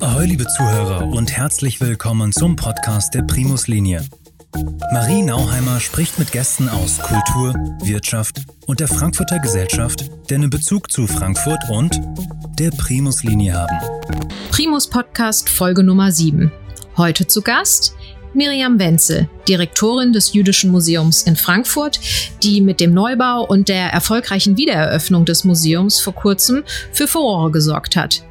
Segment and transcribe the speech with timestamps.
[0.00, 4.04] Ahoi, liebe Zuhörer und herzlich willkommen zum Podcast der Primuslinie.
[4.92, 10.90] Marie Nauheimer spricht mit Gästen aus Kultur, Wirtschaft und der Frankfurter Gesellschaft, die einen Bezug
[10.90, 12.00] zu Frankfurt und
[12.58, 13.78] der Primuslinie haben.
[14.50, 16.50] Primus Podcast Folge Nummer 7.
[16.96, 17.95] Heute zu Gast
[18.36, 21.98] Miriam Wenzel, Direktorin des Jüdischen Museums in Frankfurt,
[22.42, 27.96] die mit dem Neubau und der erfolgreichen Wiedereröffnung des Museums vor kurzem für Furore gesorgt
[27.96, 28.22] hat.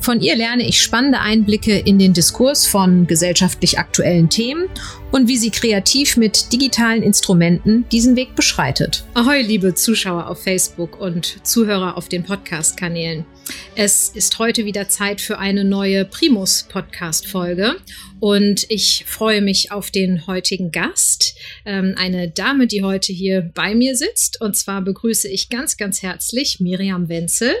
[0.00, 4.64] Von ihr lerne ich spannende Einblicke in den Diskurs von gesellschaftlich aktuellen Themen
[5.10, 9.04] und wie sie kreativ mit digitalen Instrumenten diesen Weg beschreitet.
[9.14, 13.26] Ahoi, liebe Zuschauer auf Facebook und Zuhörer auf den Podcast-Kanälen.
[13.74, 17.76] Es ist heute wieder Zeit für eine neue Primus-Podcast-Folge
[18.20, 23.74] und ich freue mich auf den heutigen Gast, ähm, eine Dame, die heute hier bei
[23.74, 24.40] mir sitzt.
[24.40, 27.54] Und zwar begrüße ich ganz, ganz herzlich Miriam Wenzel.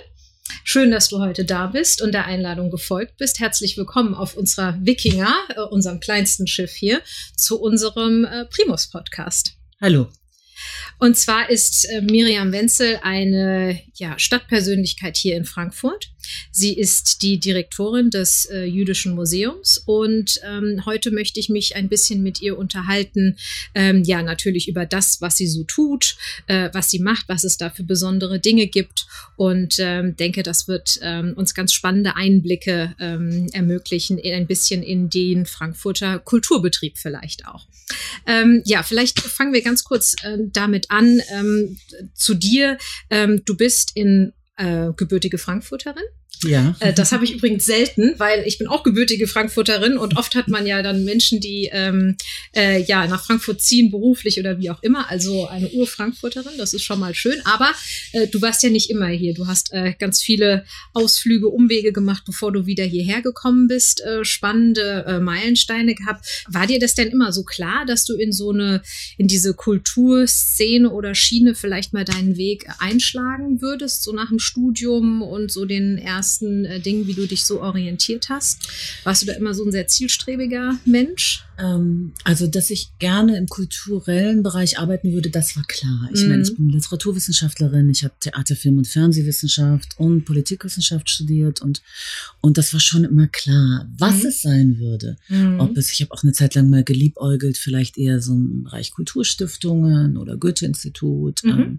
[0.64, 3.40] Schön, dass du heute da bist und der Einladung gefolgt bist.
[3.40, 7.00] Herzlich willkommen auf unserer Wikinger, äh, unserem kleinsten Schiff hier,
[7.36, 9.54] zu unserem äh, Primus-Podcast.
[9.80, 10.08] Hallo.
[11.00, 16.10] Und zwar ist äh, Miriam Wenzel eine ja, Stadtpersönlichkeit hier in Frankfurt.
[16.52, 21.88] Sie ist die Direktorin des äh, Jüdischen Museums und ähm, heute möchte ich mich ein
[21.88, 23.36] bisschen mit ihr unterhalten.
[23.74, 27.56] Ähm, ja, natürlich über das, was sie so tut, äh, was sie macht, was es
[27.56, 29.06] da für besondere Dinge gibt
[29.36, 35.08] und ähm, denke, das wird ähm, uns ganz spannende Einblicke ähm, ermöglichen, ein bisschen in
[35.08, 37.66] den Frankfurter Kulturbetrieb vielleicht auch.
[38.26, 40.36] Ähm, ja, vielleicht fangen wir ganz kurz äh,
[40.90, 41.20] an
[42.14, 42.78] zu dir.
[43.08, 46.02] du bist in äh, gebürtige Frankfurterin.
[46.44, 46.74] Ja.
[46.80, 50.48] Äh, das habe ich übrigens selten, weil ich bin auch gebürtige Frankfurterin und oft hat
[50.48, 52.16] man ja dann Menschen, die ähm,
[52.56, 55.10] äh, ja nach Frankfurt ziehen, beruflich oder wie auch immer.
[55.10, 57.40] Also eine Ur-Frankfurterin, das ist schon mal schön.
[57.44, 57.72] Aber
[58.12, 59.34] äh, du warst ja nicht immer hier.
[59.34, 64.00] Du hast äh, ganz viele Ausflüge, Umwege gemacht, bevor du wieder hierher gekommen bist.
[64.02, 66.44] Äh, spannende äh, Meilensteine gehabt.
[66.48, 68.82] War dir das denn immer so klar, dass du in so eine,
[69.18, 75.22] in diese Kulturszene oder Schiene vielleicht mal deinen Weg einschlagen würdest, so nach dem Studium
[75.22, 78.60] und so den ersten ersten äh, Dingen, wie du dich so orientiert hast?
[79.04, 81.44] Warst du da immer so ein sehr zielstrebiger Mensch?
[81.58, 86.08] Ähm, also, dass ich gerne im kulturellen Bereich arbeiten würde, das war klar.
[86.14, 86.28] Ich mm.
[86.28, 86.56] meine, ich mhm.
[86.56, 91.82] bin Literaturwissenschaftlerin, ich habe Theater, Film und Fernsehwissenschaft und Politikwissenschaft studiert und,
[92.40, 94.26] und das war schon immer klar, was mm.
[94.26, 95.18] es sein würde.
[95.28, 95.60] Mm.
[95.60, 98.92] Ob es, ich habe auch eine Zeit lang mal geliebäugelt, vielleicht eher so im Bereich
[98.92, 101.50] Kulturstiftungen oder Goethe-Institut, -hmm.
[101.50, 101.78] ähm,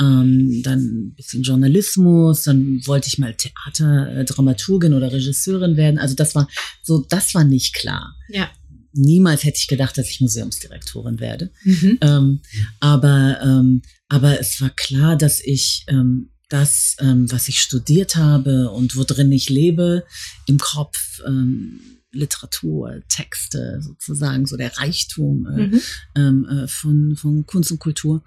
[0.00, 5.98] ähm, dann ein bisschen Journalismus, dann wollte ich mal Theater Dramaturgin oder Regisseurin werden.
[5.98, 6.48] Also das war
[6.82, 8.16] so, das war nicht klar.
[8.28, 8.50] Ja.
[8.92, 11.50] Niemals hätte ich gedacht, dass ich Museumsdirektorin werde.
[11.64, 11.98] Mhm.
[12.00, 12.40] Ähm,
[12.80, 18.70] aber, ähm, aber es war klar, dass ich ähm, das, ähm, was ich studiert habe
[18.70, 20.04] und worin ich lebe,
[20.46, 21.80] im Kopf, ähm,
[22.12, 25.80] Literatur, Texte sozusagen, so der Reichtum äh, mhm.
[26.16, 28.24] ähm, äh, von, von Kunst und Kultur,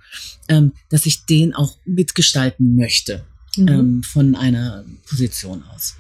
[0.48, 3.26] ähm, dass ich den auch mitgestalten möchte
[3.58, 3.68] mhm.
[3.68, 5.96] ähm, von einer Position aus.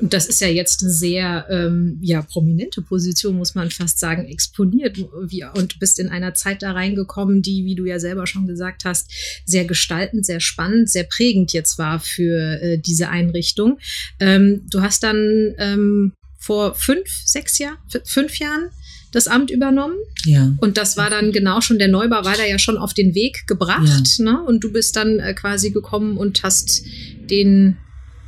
[0.00, 4.26] Und das ist ja jetzt eine sehr ähm, ja, prominente Position, muss man fast sagen,
[4.26, 4.98] exponiert.
[4.98, 9.12] Und bist in einer Zeit da reingekommen, die, wie du ja selber schon gesagt hast,
[9.44, 13.78] sehr gestaltend, sehr spannend, sehr prägend jetzt war für äh, diese Einrichtung.
[14.20, 18.70] Ähm, du hast dann ähm, vor fünf, sechs Jahren, fünf Jahren
[19.12, 19.96] das Amt übernommen.
[20.24, 20.54] Ja.
[20.60, 23.46] Und das war dann genau schon, der Neubau war da ja schon auf den Weg
[23.46, 24.18] gebracht.
[24.18, 24.24] Ja.
[24.24, 24.42] Ne?
[24.42, 26.84] Und du bist dann äh, quasi gekommen und hast
[27.28, 27.76] den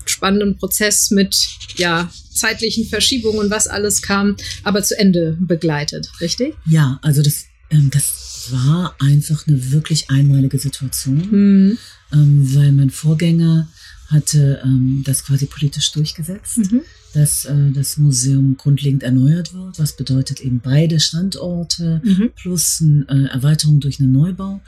[0.07, 1.37] spannenden Prozess mit
[1.77, 6.55] ja, zeitlichen Verschiebungen, was alles kam, aber zu Ende begleitet, richtig?
[6.67, 11.79] Ja, also das, ähm, das war einfach eine wirklich einmalige Situation, mhm.
[12.13, 13.69] ähm, weil mein Vorgänger
[14.09, 16.83] hatte ähm, das quasi politisch durchgesetzt, mhm.
[17.15, 22.31] Dass äh, das Museum grundlegend erneuert wird, was bedeutet eben beide Standorte mhm.
[22.35, 24.61] plus eine äh, Erweiterung durch einen Neubau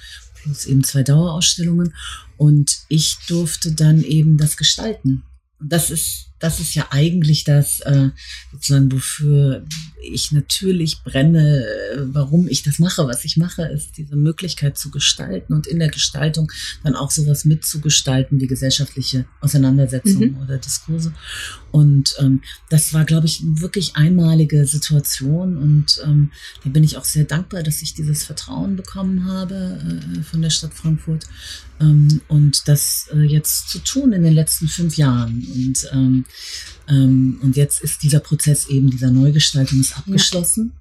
[0.43, 1.95] plus eben zwei Dauerausstellungen
[2.37, 5.23] und ich durfte dann eben das gestalten.
[5.61, 8.11] Das ist das ist ja eigentlich das, äh,
[8.53, 9.65] sozusagen, wofür
[10.03, 14.91] ich natürlich brenne, äh, warum ich das mache, was ich mache, ist diese Möglichkeit zu
[14.91, 16.53] gestalten und in der Gestaltung
[16.83, 20.43] dann auch sowas mitzugestalten, die gesellschaftliche Auseinandersetzung mhm.
[20.43, 21.15] oder Diskurse.
[21.71, 26.31] Und ähm, das war, glaube ich, wirklich einmalige Situation und ähm,
[26.63, 29.81] da bin ich auch sehr dankbar, dass ich dieses Vertrauen bekommen habe
[30.15, 31.27] äh, von der Stadt Frankfurt
[31.81, 35.47] ähm, und das äh, jetzt zu tun in den letzten fünf Jahren.
[35.55, 36.25] Und ähm,
[36.89, 40.73] ähm, und jetzt ist dieser Prozess eben dieser Neugestaltung ist abgeschlossen.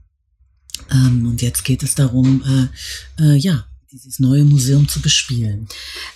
[0.89, 1.07] Ja.
[1.07, 2.69] Ähm, und jetzt geht es darum,
[3.17, 5.67] äh, äh, ja, dieses neue Museum zu bespielen?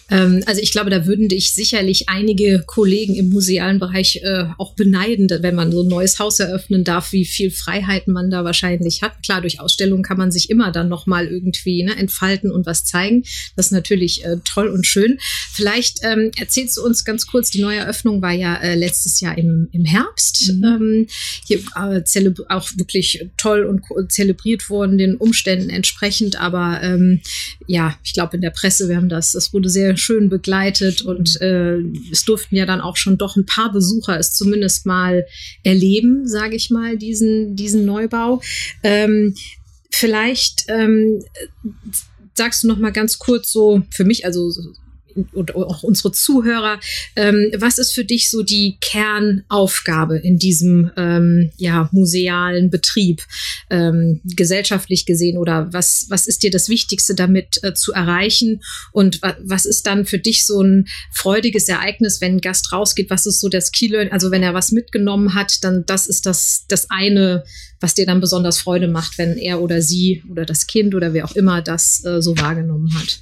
[0.09, 4.73] Ähm, also ich glaube, da würden dich sicherlich einige Kollegen im musealen Bereich äh, auch
[4.73, 9.03] beneiden, wenn man so ein neues Haus eröffnen darf, wie viel Freiheiten man da wahrscheinlich
[9.03, 9.21] hat.
[9.21, 13.23] Klar, durch Ausstellungen kann man sich immer dann nochmal irgendwie ne, entfalten und was zeigen.
[13.55, 15.19] Das ist natürlich äh, toll und schön.
[15.51, 19.37] Vielleicht ähm, erzählst du uns ganz kurz, die neue Eröffnung war ja äh, letztes Jahr
[19.37, 20.51] im, im Herbst.
[20.51, 20.63] Mhm.
[20.63, 21.07] Ähm,
[21.45, 22.01] hier äh,
[22.49, 27.21] auch wirklich toll und zelebriert worden, den Umständen entsprechend, aber ähm,
[27.67, 31.39] ja, ich glaube in der Presse, wir haben das, das wurde sehr schön begleitet und
[31.41, 31.79] äh,
[32.11, 35.25] es durften ja dann auch schon doch ein paar Besucher es zumindest mal
[35.63, 38.41] erleben, sage ich mal, diesen, diesen Neubau.
[38.83, 39.35] Ähm,
[39.91, 41.21] vielleicht ähm,
[42.33, 44.49] sagst du noch mal ganz kurz so für mich, also
[45.33, 46.79] und auch unsere Zuhörer.
[47.15, 53.23] Ähm, was ist für dich so die Kernaufgabe in diesem ähm, ja, musealen Betrieb,
[53.69, 55.37] ähm, gesellschaftlich gesehen?
[55.37, 58.61] Oder was, was ist dir das Wichtigste damit äh, zu erreichen?
[58.91, 63.09] Und wa was ist dann für dich so ein freudiges Ereignis, wenn ein Gast rausgeht?
[63.09, 66.65] Was ist so das Key Also wenn er was mitgenommen hat, dann das ist das,
[66.67, 67.43] das eine,
[67.79, 71.25] was dir dann besonders Freude macht, wenn er oder sie oder das Kind oder wer
[71.25, 73.19] auch immer das äh, so wahrgenommen hat.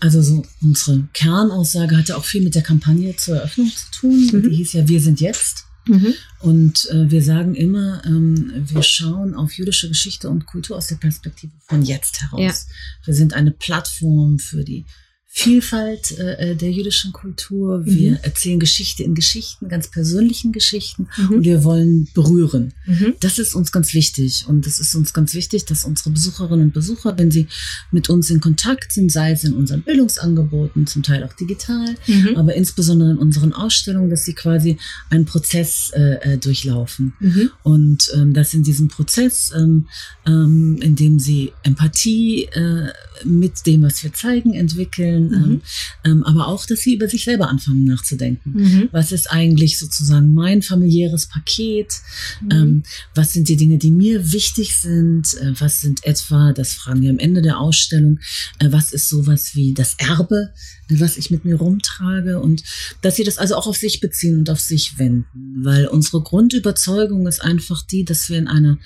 [0.00, 4.30] Also so unsere Kernaussage hatte auch viel mit der Kampagne zur Eröffnung zu tun.
[4.32, 4.50] Mhm.
[4.50, 5.64] Die hieß ja Wir sind jetzt.
[5.86, 6.14] Mhm.
[6.40, 10.96] Und äh, wir sagen immer, ähm, wir schauen auf jüdische Geschichte und Kultur aus der
[10.96, 12.40] Perspektive von jetzt heraus.
[12.40, 13.06] Ja.
[13.06, 14.86] Wir sind eine Plattform für die
[15.36, 17.84] Vielfalt äh, äh, der jüdischen Kultur.
[17.84, 18.18] Wir mhm.
[18.22, 21.28] erzählen Geschichte in Geschichten, ganz persönlichen Geschichten mhm.
[21.28, 22.72] und wir wollen berühren.
[22.86, 23.14] Mhm.
[23.18, 26.72] Das ist uns ganz wichtig und es ist uns ganz wichtig, dass unsere Besucherinnen und
[26.72, 27.48] Besucher, wenn sie
[27.90, 32.36] mit uns in Kontakt sind, sei es in unseren Bildungsangeboten, zum Teil auch digital, mhm.
[32.36, 34.78] aber insbesondere in unseren Ausstellungen, dass sie quasi
[35.10, 37.50] einen Prozess äh, äh durchlaufen mhm.
[37.64, 39.88] und ähm, dass in diesem Prozess, ähm,
[40.28, 42.92] ähm, in dem sie Empathie äh,
[43.24, 45.44] mit dem, was wir zeigen, entwickeln, Mhm.
[45.44, 45.60] Ähm,
[46.04, 48.52] ähm, aber auch, dass sie über sich selber anfangen nachzudenken.
[48.54, 48.88] Mhm.
[48.92, 51.94] Was ist eigentlich sozusagen mein familiäres Paket?
[52.42, 52.50] Mhm.
[52.50, 52.82] Ähm,
[53.14, 55.34] was sind die Dinge, die mir wichtig sind?
[55.34, 58.18] Äh, was sind etwa, das fragen wir am Ende der Ausstellung,
[58.58, 60.50] äh, was ist sowas wie das Erbe,
[60.88, 62.40] was ich mit mir rumtrage?
[62.40, 62.62] Und
[63.02, 65.62] dass sie das also auch auf sich beziehen und auf sich wenden.
[65.64, 68.78] Weil unsere Grundüberzeugung ist einfach die, dass wir in einer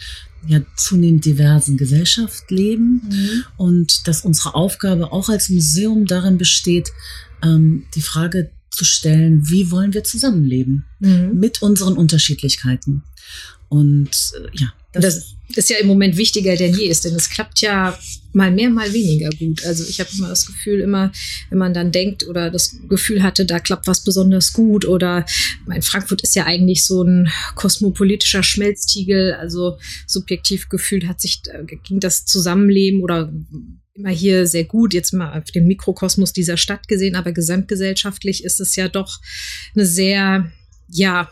[0.47, 3.45] ja, zunehmend diversen Gesellschaft leben mhm.
[3.57, 6.93] und dass unsere Aufgabe auch als Museum darin besteht,
[7.43, 11.39] ähm, die Frage zu stellen, wie wollen wir zusammenleben mhm.
[11.39, 13.03] mit unseren Unterschiedlichkeiten.
[13.69, 17.31] Und äh, ja, das, das ist ja im Moment wichtiger denn je ist, denn es
[17.31, 17.99] klappt ja
[18.33, 19.65] mal mehr, mal weniger gut.
[19.65, 21.11] Also ich habe immer das Gefühl, immer,
[21.51, 25.25] wenn man dann denkt oder das Gefühl hatte, da klappt was besonders gut oder
[25.67, 31.65] mein Frankfurt ist ja eigentlich so ein kosmopolitischer Schmelztiegel, also subjektiv gefühlt hat sich äh,
[31.65, 33.33] ging das Zusammenleben oder
[33.95, 38.61] immer hier sehr gut, jetzt mal auf den Mikrokosmos dieser Stadt gesehen, aber gesamtgesellschaftlich ist
[38.61, 39.19] es ja doch
[39.75, 40.53] eine sehr,
[40.89, 41.31] ja,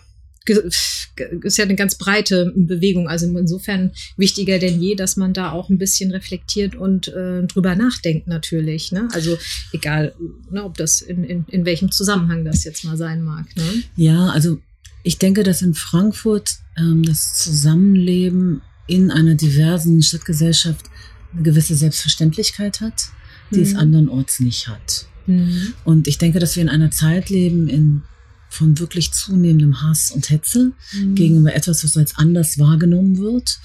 [0.48, 3.08] ist ja eine ganz breite Bewegung.
[3.08, 7.74] Also insofern wichtiger denn je, dass man da auch ein bisschen reflektiert und äh, drüber
[7.74, 8.92] nachdenkt natürlich.
[8.92, 9.08] Ne?
[9.12, 9.38] Also
[9.72, 10.14] egal,
[10.50, 13.46] ne, ob das in, in, in welchem Zusammenhang das jetzt mal sein mag.
[13.56, 13.82] Ne?
[13.96, 14.58] Ja, also
[15.02, 20.86] ich denke, dass in Frankfurt ähm, das Zusammenleben in einer diversen Stadtgesellschaft
[21.32, 23.10] eine gewisse Selbstverständlichkeit hat,
[23.50, 23.62] die mhm.
[23.62, 25.06] es andernorts nicht hat.
[25.26, 25.74] Mhm.
[25.84, 28.02] Und ich denke, dass wir in einer Zeit leben, in
[28.48, 31.14] von wirklich zunehmendem Hass und Hetze mhm.
[31.14, 33.58] gegenüber etwas, was als anders wahrgenommen wird.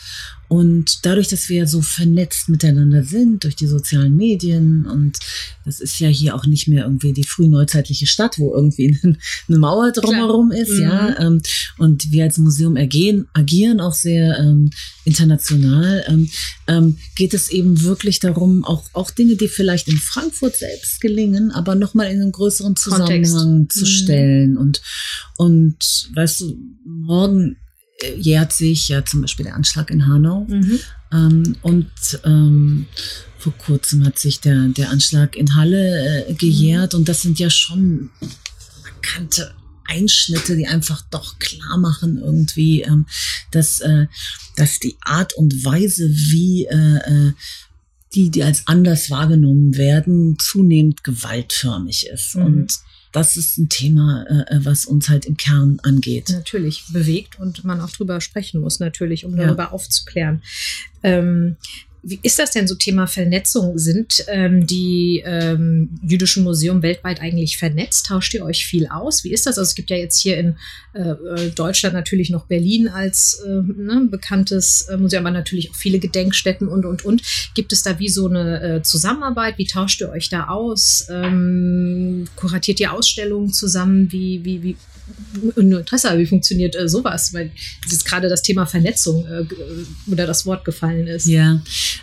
[0.51, 5.17] Und dadurch, dass wir so vernetzt miteinander sind durch die sozialen Medien und
[5.63, 8.99] das ist ja hier auch nicht mehr irgendwie die frühneuzeitliche Stadt, wo irgendwie
[9.47, 10.61] eine Mauer drumherum Klar.
[10.61, 10.81] ist, mhm.
[10.81, 11.19] ja.
[11.19, 11.41] Ähm,
[11.77, 14.71] und wir als Museum agieren, agieren auch sehr ähm,
[15.05, 16.29] international, ähm,
[16.67, 21.51] ähm, geht es eben wirklich darum, auch, auch Dinge, die vielleicht in Frankfurt selbst gelingen,
[21.51, 23.79] aber nochmal in einen größeren Zusammenhang Kontext.
[23.79, 23.89] zu mhm.
[23.89, 24.57] stellen.
[24.57, 24.81] Und,
[25.37, 27.55] und weißt du, morgen
[28.03, 30.45] jährt sich ja zum Beispiel der Anschlag in Hanau.
[30.47, 30.79] Mhm.
[31.11, 31.91] Ähm, und
[32.23, 32.85] ähm,
[33.37, 36.93] vor kurzem hat sich der, der Anschlag in Halle äh, gejährt.
[36.93, 38.09] Und das sind ja schon
[38.83, 39.53] markante
[39.85, 43.05] Einschnitte, die einfach doch klar machen irgendwie, ähm,
[43.51, 44.07] dass, äh,
[44.55, 47.33] dass die Art und Weise, wie äh, äh
[48.13, 52.35] die, die als anders wahrgenommen werden, zunehmend gewaltförmig ist.
[52.35, 52.43] Mhm.
[52.43, 52.73] Und
[53.11, 56.29] das ist ein Thema, äh, äh, was uns halt im Kern angeht.
[56.29, 59.71] Natürlich bewegt und man auch drüber sprechen muss, natürlich, um darüber ja.
[59.71, 60.41] aufzuklären.
[61.03, 61.57] Ähm,
[62.03, 63.77] wie ist das denn so Thema Vernetzung?
[63.77, 68.07] Sind ähm, die ähm, jüdischen Museen weltweit eigentlich vernetzt?
[68.07, 69.23] Tauscht ihr euch viel aus?
[69.23, 69.59] Wie ist das?
[69.59, 70.55] Also es gibt ja jetzt hier in
[70.93, 75.75] äh, äh Deutschland natürlich noch Berlin als äh, ne, bekanntes äh, Museum, aber natürlich auch
[75.75, 77.21] viele Gedenkstätten und, und, und.
[77.53, 79.59] Gibt es da wie so eine äh, Zusammenarbeit?
[79.59, 81.07] Wie tauscht ihr euch da aus?
[81.09, 84.11] Ähm, kuratiert ihr Ausstellungen zusammen?
[84.11, 84.75] Wie, wie, wie,
[85.55, 87.33] nur Interesse, wie funktioniert äh, sowas?
[87.33, 87.51] Weil
[87.85, 89.45] es ist gerade das Thema Vernetzung äh,
[90.11, 91.27] oder das Wort gefallen ist.
[91.27, 91.61] Ja,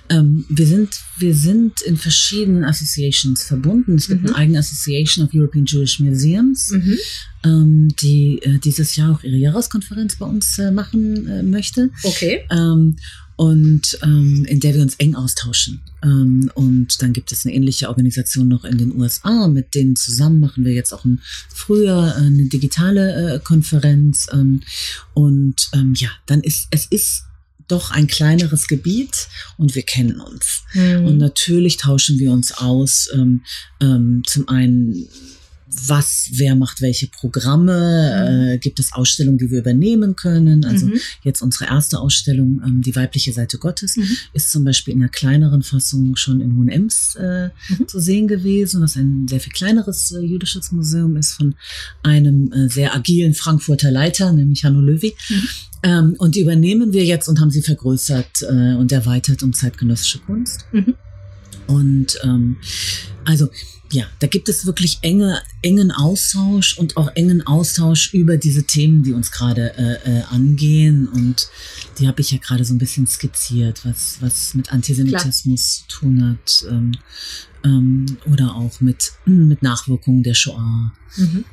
[0.09, 3.97] ähm, wir sind wir sind in verschiedenen Associations verbunden.
[3.97, 4.29] Es gibt mhm.
[4.29, 6.99] eine eigene Association of European Jewish Museums, mhm.
[7.45, 11.91] ähm, die äh, dieses Jahr auch ihre Jahreskonferenz bei uns äh, machen äh, möchte.
[12.03, 12.45] Okay.
[12.51, 12.97] Ähm,
[13.39, 15.81] und ähm, in der wir uns eng austauschen.
[16.03, 20.41] Ähm, und dann gibt es eine ähnliche Organisation noch in den USA, mit denen zusammen
[20.41, 21.21] machen wir jetzt auch im
[21.55, 24.27] Frühjahr äh, eine digitale äh, Konferenz.
[24.33, 24.63] Ähm,
[25.15, 27.23] und ähm, ja, dann ist es ist
[27.69, 30.65] doch ein kleineres Gebiet und wir kennen uns.
[30.75, 31.05] Mhm.
[31.05, 33.09] Und natürlich tauschen wir uns aus.
[33.15, 33.43] Ähm,
[33.81, 35.07] ähm, zum einen
[35.87, 38.49] was, wer macht welche Programme, mhm.
[38.49, 40.65] äh, gibt es Ausstellungen, die wir übernehmen können.
[40.65, 40.99] Also mhm.
[41.23, 44.09] jetzt unsere erste Ausstellung, ähm, die weibliche Seite Gottes, mhm.
[44.33, 47.89] ist zum Beispiel in einer kleineren Fassung schon in Hohenems äh, mhm.
[47.89, 51.55] zu sehen gewesen, was ein sehr viel kleineres äh, jüdisches Museum ist von
[52.03, 55.15] einem äh, sehr agilen Frankfurter Leiter, nämlich Hanno Löwy.
[55.29, 55.49] Mhm.
[55.83, 60.19] Ähm, und die übernehmen wir jetzt und haben sie vergrößert äh, und erweitert um zeitgenössische
[60.19, 60.67] Kunst.
[60.73, 60.95] Mhm.
[61.69, 62.57] Und ähm,
[63.25, 63.49] also
[63.91, 69.03] ja, da gibt es wirklich enge, engen Austausch und auch engen Austausch über diese Themen,
[69.03, 71.09] die uns gerade äh, äh, angehen.
[71.09, 71.49] Und
[71.99, 76.31] die habe ich ja gerade so ein bisschen skizziert, was, was mit Antisemitismus zu tun
[76.31, 76.93] hat ähm,
[77.65, 80.93] ähm, oder auch mit, mit Nachwirkungen der Shoah.
[81.17, 81.45] Mhm.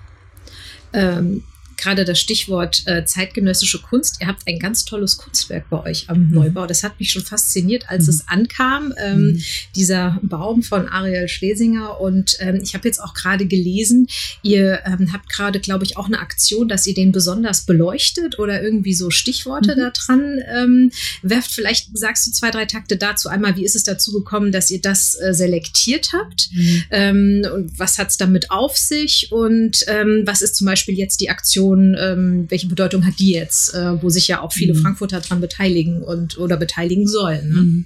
[0.91, 1.43] Ähm,
[1.77, 4.17] gerade das Stichwort äh, zeitgenössische Kunst.
[4.21, 6.33] Ihr habt ein ganz tolles Kunstwerk bei euch am mhm.
[6.33, 6.65] Neubau.
[6.65, 8.09] Das hat mich schon fasziniert, als mhm.
[8.09, 8.93] es ankam.
[8.97, 9.43] Ähm, mhm.
[9.75, 11.99] Dieser Baum von Ariel Schlesinger.
[11.99, 14.07] Und ähm, ich habe jetzt auch gerade gelesen,
[14.41, 18.61] ihr ähm, habt gerade, glaube ich, auch eine Aktion, dass ihr den besonders beleuchtet oder
[18.61, 19.79] irgendwie so Stichworte mhm.
[19.79, 20.91] da dran ähm,
[21.21, 21.51] werft.
[21.51, 23.29] Vielleicht sagst du zwei, drei Takte dazu.
[23.29, 26.49] Einmal, wie ist es dazu gekommen, dass ihr das äh, selektiert habt?
[26.53, 26.83] Mhm.
[26.91, 29.31] Ähm, und was hat es damit auf sich?
[29.31, 31.64] Und ähm, was ist zum Beispiel jetzt die Aktion?
[31.65, 34.81] Aktion, ähm, welche Bedeutung hat die jetzt, äh, wo sich ja auch viele mhm.
[34.81, 37.49] Frankfurter dran beteiligen und oder beteiligen sollen.
[37.49, 37.61] Ne?
[37.61, 37.85] Mhm.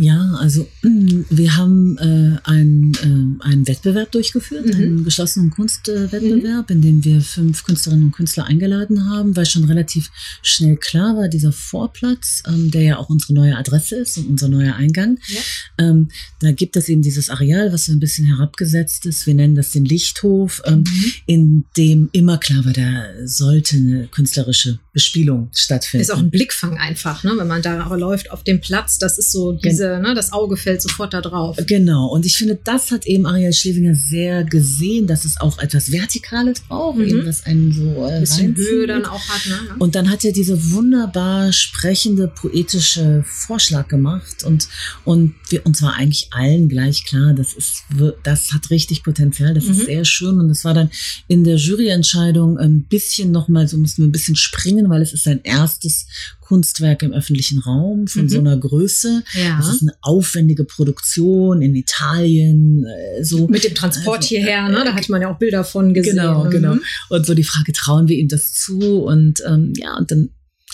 [0.00, 4.72] Ja, also wir haben äh, einen, äh, einen Wettbewerb durchgeführt, mhm.
[4.72, 6.76] einen geschlossenen Kunstwettbewerb, mhm.
[6.76, 10.10] in dem wir fünf Künstlerinnen und Künstler eingeladen haben, weil schon relativ
[10.42, 14.48] schnell klar war, dieser Vorplatz, ähm, der ja auch unsere neue Adresse ist und unser
[14.48, 15.40] neuer Eingang, ja.
[15.78, 16.08] ähm,
[16.40, 19.26] da gibt es eben dieses Areal, was so ein bisschen herabgesetzt ist.
[19.26, 21.12] Wir nennen das den Lichthof, ähm, mhm.
[21.26, 26.02] in dem immer klar war, da sollte eine künstlerische Bespielung stattfinden.
[26.02, 27.34] Ist auch ein Blickfang einfach, ne?
[27.36, 28.98] wenn man da läuft auf dem Platz.
[28.98, 31.56] Das ist so diese ne, das Auge fällt sofort da drauf.
[31.66, 32.06] Genau.
[32.08, 36.60] Und ich finde, das hat eben Ariel Schlesinger sehr gesehen, dass es auch etwas Vertikales
[36.60, 37.04] braucht, mhm.
[37.04, 39.46] eben was einen so äh, bisschen Höhe dann auch hat.
[39.46, 39.76] Ne?
[39.78, 44.68] Und dann hat er diese wunderbar sprechende, poetische Vorschlag gemacht und
[45.04, 47.84] und wir und zwar eigentlich allen gleich klar, das ist
[48.22, 49.70] das hat richtig Potenzial, das mhm.
[49.72, 50.90] ist sehr schön und das war dann
[51.28, 55.24] in der Juryentscheidung ein bisschen nochmal, so müssen wir ein bisschen springen, weil es ist
[55.24, 56.06] sein erstes
[56.50, 58.28] Kunstwerk im öffentlichen Raum von mhm.
[58.28, 59.22] so einer Größe.
[59.34, 59.58] Ja.
[59.58, 62.84] Das ist eine aufwendige Produktion in Italien.
[62.84, 63.46] Äh, so.
[63.46, 64.82] Mit dem Transport also, hierher, ne?
[64.84, 66.16] da hat man ja auch Bilder von gesehen.
[66.16, 66.74] Genau, genau.
[67.08, 68.80] Und so die Frage, trauen wir ihm das zu?
[69.04, 70.30] Und ähm, ja, und dann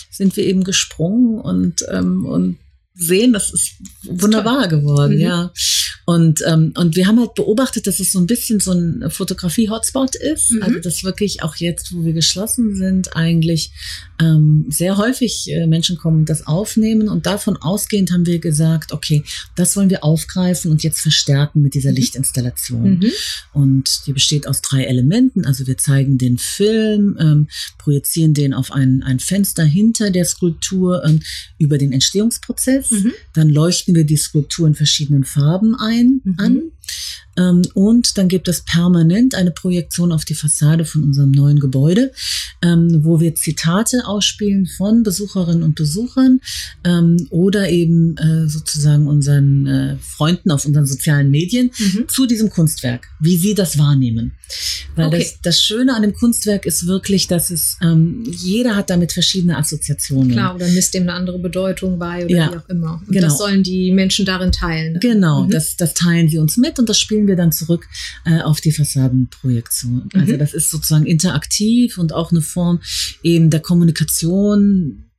[0.09, 2.57] sind wir eben gesprungen und, ähm, und
[2.95, 5.21] sehen, das ist wunderbar geworden, mhm.
[5.21, 5.51] ja.
[6.09, 10.15] Und, ähm, und wir haben halt beobachtet, dass es so ein bisschen so ein Fotografie-Hotspot
[10.15, 10.51] ist.
[10.51, 10.63] Mhm.
[10.63, 13.71] Also dass wirklich auch jetzt, wo wir geschlossen sind, eigentlich
[14.17, 17.09] ähm, sehr häufig äh, Menschen kommen und das aufnehmen.
[17.09, 19.25] Und davon ausgehend haben wir gesagt, okay,
[19.57, 21.97] das wollen wir aufgreifen und jetzt verstärken mit dieser mhm.
[21.97, 22.99] Lichtinstallation.
[22.99, 23.11] Mhm.
[23.51, 25.45] Und die besteht aus drei Elementen.
[25.45, 27.47] Also wir zeigen den Film, ähm,
[27.77, 31.19] projizieren den auf ein, ein Fenster hinter der Skulptur ähm,
[31.57, 32.91] über den Entstehungsprozess.
[32.91, 33.11] Mhm.
[33.33, 36.35] Dann leuchten wir die Skulptur in verschiedenen Farben ein, mhm.
[36.39, 36.71] an.
[37.37, 42.11] Ähm, und dann gibt es permanent eine Projektion auf die Fassade von unserem neuen Gebäude,
[42.61, 46.41] ähm, wo wir Zitate ausspielen von Besucherinnen und Besuchern
[46.83, 52.07] ähm, oder eben äh, sozusagen unseren äh, Freunden auf unseren sozialen Medien mhm.
[52.07, 54.33] zu diesem Kunstwerk, wie sie das wahrnehmen.
[54.95, 55.19] Weil okay.
[55.19, 57.77] das, das Schöne an dem Kunstwerk ist wirklich, dass es
[58.31, 60.31] jeder hat damit verschiedene Assoziationen.
[60.31, 63.01] Klar, oder misst dem eine andere Bedeutung bei oder ja, wie auch immer.
[63.05, 63.27] Und genau.
[63.27, 64.99] das sollen die Menschen darin teilen.
[64.99, 65.49] Genau, mhm.
[65.49, 67.87] das, das teilen sie uns mit und das spielen wir dann zurück
[68.25, 70.09] äh, auf die Fassadenprojektion.
[70.13, 70.39] Also mhm.
[70.39, 72.81] das ist sozusagen interaktiv und auch eine Form
[73.23, 75.11] eben der Kommunikation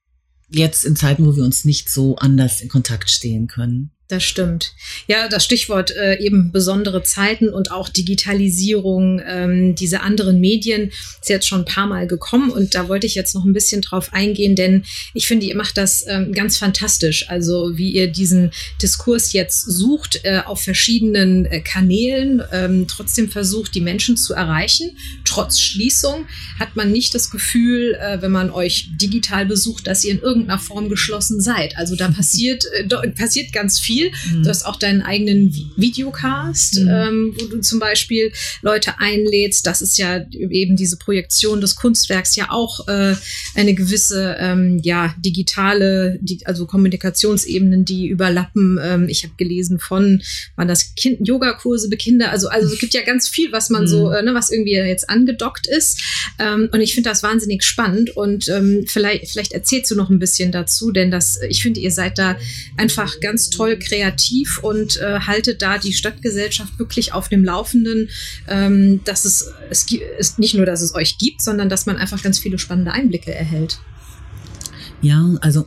[0.50, 3.90] jetzt in Zeiten, wo wir uns nicht so anders in Kontakt stehen können.
[4.08, 4.72] Das stimmt.
[5.06, 10.88] Ja, das Stichwort äh, eben besondere Zeiten und auch Digitalisierung, ähm, diese anderen Medien
[11.20, 13.82] ist jetzt schon ein paar Mal gekommen und da wollte ich jetzt noch ein bisschen
[13.82, 17.28] drauf eingehen, denn ich finde, ihr macht das ähm, ganz fantastisch.
[17.28, 18.50] Also wie ihr diesen
[18.80, 24.96] Diskurs jetzt sucht äh, auf verschiedenen äh, Kanälen, ähm, trotzdem versucht, die Menschen zu erreichen.
[25.26, 26.26] Trotz Schließung
[26.58, 30.58] hat man nicht das Gefühl, äh, wenn man euch digital besucht, dass ihr in irgendeiner
[30.58, 31.76] Form geschlossen seid.
[31.76, 34.10] Also da passiert, äh, passiert ganz viel viel.
[34.32, 34.42] Mhm.
[34.42, 36.88] Du hast auch deinen eigenen Videocast, mhm.
[36.88, 39.66] ähm, wo du zum Beispiel Leute einlädst.
[39.66, 43.14] Das ist ja eben diese Projektion des Kunstwerks ja auch äh,
[43.54, 48.78] eine gewisse ähm, ja digitale, die, also Kommunikationsebenen, die überlappen.
[48.82, 50.22] Ähm, ich habe gelesen von,
[50.56, 52.30] waren das kind Yogakurse für Kinder.
[52.30, 53.88] Also also es gibt ja ganz viel, was man mhm.
[53.88, 56.00] so, äh, ne, was irgendwie jetzt angedockt ist.
[56.38, 58.16] Ähm, und ich finde das wahnsinnig spannend.
[58.16, 61.90] Und ähm, vielleicht vielleicht erzählst du noch ein bisschen dazu, denn das, ich finde, ihr
[61.90, 62.36] seid da
[62.76, 68.08] einfach ganz toll kreativ und äh, haltet da die Stadtgesellschaft wirklich auf dem Laufenden,
[68.46, 69.86] ähm, dass es, es
[70.18, 73.34] ist nicht nur, dass es euch gibt, sondern dass man einfach ganz viele spannende Einblicke
[73.34, 73.78] erhält.
[75.00, 75.66] Ja, also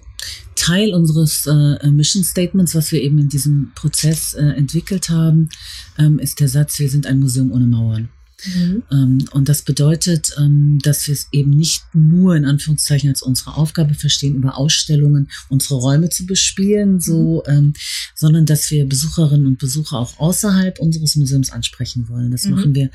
[0.56, 5.50] Teil unseres äh, Mission Statements, was wir eben in diesem Prozess äh, entwickelt haben,
[5.98, 8.10] ähm, ist der Satz, wir sind ein Museum ohne Mauern.
[8.46, 8.84] Mhm.
[8.92, 13.56] Ähm, und das bedeutet, ähm, dass wir es eben nicht nur in Anführungszeichen als unsere
[13.56, 17.54] Aufgabe verstehen, über Ausstellungen unsere Räume zu bespielen, so, mhm.
[17.54, 17.74] ähm,
[18.16, 22.32] sondern dass wir Besucherinnen und Besucher auch außerhalb unseres Museums ansprechen wollen.
[22.32, 22.52] Das mhm.
[22.52, 22.90] machen wir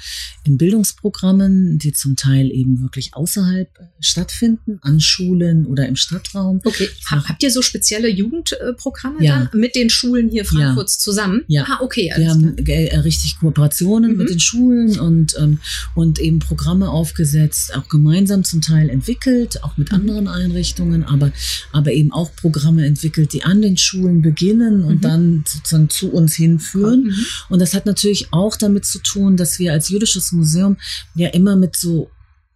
[0.45, 6.61] in Bildungsprogrammen, die zum Teil eben wirklich außerhalb äh, stattfinden, an Schulen oder im Stadtraum.
[6.65, 6.89] Okay.
[7.11, 9.49] Habt ihr so spezielle Jugendprogramme ja.
[9.51, 11.01] dann mit den Schulen hier Frankfurts ja.
[11.01, 11.45] zusammen?
[11.49, 11.65] Ja.
[11.69, 12.13] Ah, okay.
[12.17, 14.33] Wir haben äh, richtig Kooperationen mit mhm.
[14.33, 15.59] den Schulen und ähm,
[15.95, 19.99] und eben Programme aufgesetzt, auch gemeinsam zum Teil entwickelt, auch mit mhm.
[19.99, 21.33] anderen Einrichtungen, aber,
[21.73, 25.01] aber eben auch Programme entwickelt, die an den Schulen beginnen und mhm.
[25.01, 27.05] dann sozusagen zu uns hinführen.
[27.05, 27.27] Mhm.
[27.49, 30.77] Und das hat natürlich auch damit zu tun, dass wir als jüdisches Museum
[31.15, 32.11] ja immer mit so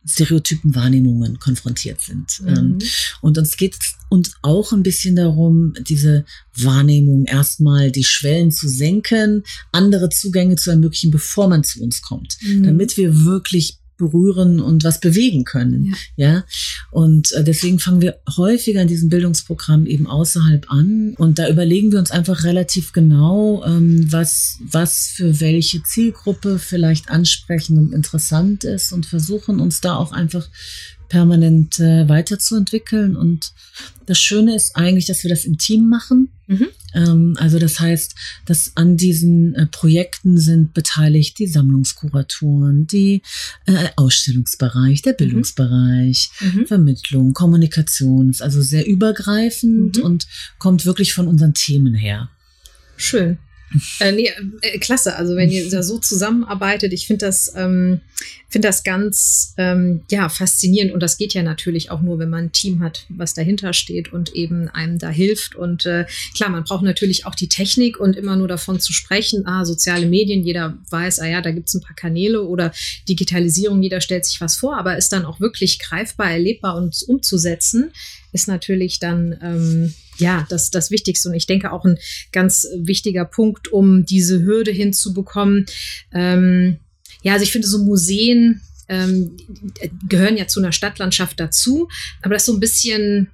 [0.06, 2.40] stereotypen Wahrnehmungen konfrontiert sind.
[2.40, 2.48] Mhm.
[2.48, 2.78] Ähm,
[3.20, 3.76] und uns geht
[4.08, 6.24] uns auch ein bisschen darum, diese
[6.56, 12.38] Wahrnehmung erstmal die Schwellen zu senken, andere Zugänge zu ermöglichen, bevor man zu uns kommt,
[12.42, 12.64] mhm.
[12.64, 15.94] damit wir wirklich berühren und was bewegen können.
[16.16, 16.28] Ja.
[16.28, 16.44] ja?
[16.90, 21.14] Und äh, deswegen fangen wir häufiger in diesem Bildungsprogramm eben außerhalb an.
[21.18, 27.10] Und da überlegen wir uns einfach relativ genau, ähm, was, was für welche Zielgruppe vielleicht
[27.10, 30.48] ansprechend und interessant ist und versuchen uns da auch einfach
[31.10, 33.16] permanent äh, weiterzuentwickeln.
[33.16, 33.52] Und
[34.06, 36.30] das Schöne ist eigentlich, dass wir das im Team machen.
[36.46, 36.68] Mhm.
[36.94, 38.14] Ähm, also das heißt,
[38.46, 43.22] dass an diesen äh, Projekten sind beteiligt die Sammlungskuratoren, die
[43.66, 45.16] äh, Ausstellungsbereich, der mhm.
[45.18, 46.66] Bildungsbereich, mhm.
[46.66, 48.30] Vermittlung, Kommunikation.
[48.30, 50.04] Ist also sehr übergreifend mhm.
[50.04, 50.26] und
[50.58, 52.30] kommt wirklich von unseren Themen her.
[52.96, 53.38] Schön.
[54.00, 54.30] Äh, nee,
[54.62, 55.16] äh, klasse.
[55.16, 58.00] Also wenn ihr da so zusammenarbeitet, ich finde das, ähm,
[58.48, 62.46] finde das ganz ähm, ja faszinierend und das geht ja natürlich auch nur, wenn man
[62.46, 65.54] ein Team hat, was dahinter steht und eben einem da hilft.
[65.54, 69.46] Und äh, klar, man braucht natürlich auch die Technik und immer nur davon zu sprechen,
[69.46, 72.72] ah, soziale Medien, jeder weiß, ah ja, da gibt's ein paar Kanäle oder
[73.08, 77.92] Digitalisierung, jeder stellt sich was vor, aber ist dann auch wirklich greifbar, erlebbar und umzusetzen,
[78.32, 81.28] ist natürlich dann ähm, ja, das, das Wichtigste.
[81.28, 81.98] Und ich denke auch ein
[82.32, 85.66] ganz wichtiger Punkt, um diese Hürde hinzubekommen.
[86.12, 86.78] Ähm,
[87.22, 89.36] ja, also ich finde so Museen ähm,
[90.08, 91.88] gehören ja zu einer Stadtlandschaft dazu,
[92.22, 93.28] aber das so ein bisschen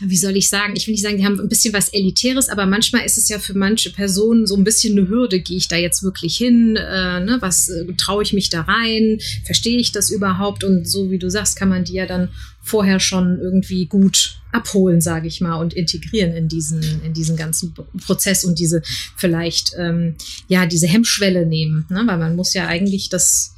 [0.00, 2.66] wie soll ich sagen, ich will nicht sagen, die haben ein bisschen was Elitäres, aber
[2.66, 5.76] manchmal ist es ja für manche Personen so ein bisschen eine Hürde, gehe ich da
[5.76, 10.10] jetzt wirklich hin, äh, ne, was äh, traue ich mich da rein, verstehe ich das
[10.10, 10.64] überhaupt?
[10.64, 12.28] Und so wie du sagst, kann man die ja dann
[12.60, 17.74] vorher schon irgendwie gut abholen, sage ich mal, und integrieren in diesen, in diesen ganzen
[18.06, 18.82] Prozess und diese
[19.16, 20.16] vielleicht, ähm,
[20.48, 22.02] ja, diese Hemmschwelle nehmen, ne?
[22.06, 23.54] weil man muss ja eigentlich das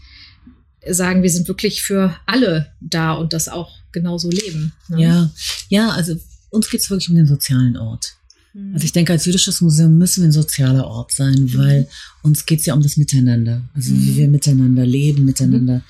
[0.89, 4.73] sagen, wir sind wirklich für alle da und das auch genauso leben.
[4.89, 5.03] Ne?
[5.03, 5.31] Ja,
[5.71, 6.15] ja, also
[6.51, 8.17] uns geht es wirklich um den sozialen Ort.
[8.53, 8.75] Mhm.
[8.75, 11.55] Also ich denke, als jüdisches Museum müssen wir ein sozialer Ort sein, mhm.
[11.55, 11.89] weil
[12.23, 13.63] uns geht es ja um das Miteinander.
[13.75, 15.83] Also wie wir miteinander leben, miteinander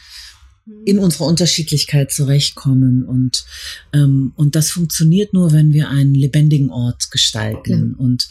[0.85, 3.05] in unserer Unterschiedlichkeit zurechtkommen.
[3.05, 3.45] Und,
[3.93, 7.95] ähm, und das funktioniert nur, wenn wir einen lebendigen Ort gestalten.
[7.97, 8.05] Ja.
[8.05, 8.29] Und,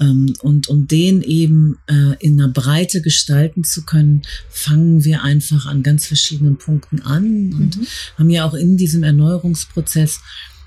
[0.00, 5.66] ähm, und um den eben äh, in einer Breite gestalten zu können, fangen wir einfach
[5.66, 7.86] an ganz verschiedenen Punkten an und mhm.
[8.16, 10.20] haben ja auch in diesem Erneuerungsprozess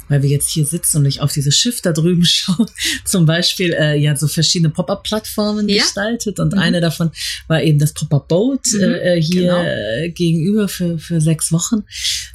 [0.10, 2.66] weil wir jetzt hier sitzen und ich auf dieses Schiff da drüben schaue,
[3.06, 5.84] zum Beispiel äh, ja so verschiedene Pop-up-Plattformen ja.
[5.84, 6.60] gestaltet und mhm.
[6.60, 7.12] eine davon
[7.48, 10.14] war eben das Pop-up-Boat mhm, äh, hier genau.
[10.14, 11.84] gegenüber für, für sechs Wochen,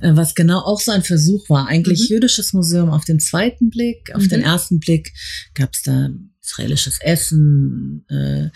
[0.01, 1.69] äh, was genau auch so ein Versuch war.
[1.69, 2.15] Eigentlich mhm.
[2.17, 4.47] jüdisches Museum auf den zweiten Blick, auf den mhm.
[4.47, 5.13] ersten Blick
[5.55, 6.09] gab es da
[6.43, 8.49] israelisches Essen, äh,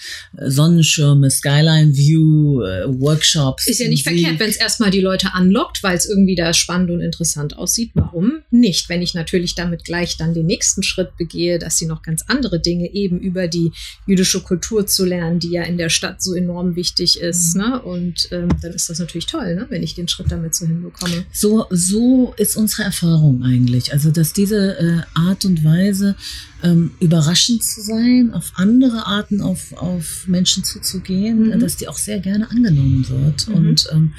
[0.49, 3.67] Sonnenschirme, Skyline View, äh, Workshops.
[3.69, 4.21] Ist ja nicht Musik.
[4.21, 7.93] verkehrt, wenn es erstmal die Leute anlockt, weil es irgendwie da spannend und interessant aussieht.
[7.95, 8.89] Warum nicht?
[8.89, 12.61] Wenn ich natürlich damit gleich dann den nächsten Schritt begehe, dass sie noch ganz andere
[12.61, 13.71] Dinge eben über die
[14.07, 17.55] jüdische Kultur zu lernen, die ja in der Stadt so enorm wichtig ist.
[17.55, 17.63] Mhm.
[17.63, 17.83] Ne?
[17.83, 19.67] Und ähm, dann ist das natürlich toll, ne?
[19.69, 21.25] wenn ich den Schritt damit so hinbekomme.
[21.33, 23.93] So, so ist unsere Erfahrung eigentlich.
[23.93, 26.17] Also, dass diese äh, Art und Weise
[26.63, 31.61] ähm, überraschend zu sein, auf andere Arten auf, auf Menschen zuzugehen, mhm.
[31.61, 33.49] dass die auch sehr gerne angenommen wird.
[33.49, 33.55] Mhm.
[33.55, 34.15] Und, ähm,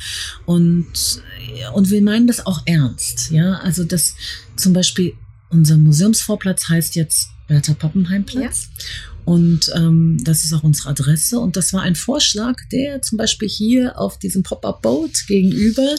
[0.45, 1.21] und,
[1.73, 3.31] und wir meinen das auch ernst.
[3.31, 4.15] Ja, also das
[4.55, 5.13] zum Beispiel
[5.49, 8.69] unser Museumsvorplatz heißt jetzt Bertha Pappenheim Platz.
[8.77, 8.85] Ja.
[9.27, 11.37] Und ähm, das ist auch unsere Adresse.
[11.39, 15.95] Und das war ein Vorschlag, der zum Beispiel hier auf diesem Pop-up-Boat gegenüber,